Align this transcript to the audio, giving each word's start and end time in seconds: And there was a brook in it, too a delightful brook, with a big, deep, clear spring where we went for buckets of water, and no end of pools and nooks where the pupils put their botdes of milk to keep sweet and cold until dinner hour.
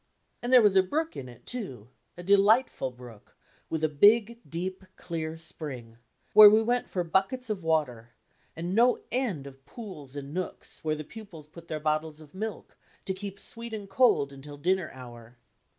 And 0.41 0.51
there 0.51 0.63
was 0.63 0.75
a 0.75 0.81
brook 0.81 1.15
in 1.15 1.29
it, 1.29 1.45
too 1.45 1.89
a 2.17 2.23
delightful 2.23 2.89
brook, 2.89 3.37
with 3.69 3.83
a 3.83 3.87
big, 3.87 4.39
deep, 4.49 4.83
clear 4.95 5.37
spring 5.37 5.99
where 6.33 6.49
we 6.49 6.63
went 6.63 6.89
for 6.89 7.03
buckets 7.03 7.51
of 7.51 7.63
water, 7.63 8.15
and 8.55 8.73
no 8.73 9.01
end 9.11 9.45
of 9.45 9.63
pools 9.63 10.15
and 10.15 10.33
nooks 10.33 10.83
where 10.83 10.95
the 10.95 11.03
pupils 11.03 11.45
put 11.47 11.67
their 11.67 11.79
botdes 11.79 12.19
of 12.19 12.33
milk 12.33 12.75
to 13.05 13.13
keep 13.13 13.39
sweet 13.39 13.75
and 13.75 13.91
cold 13.91 14.33
until 14.33 14.57
dinner 14.57 14.89
hour. 14.89 15.37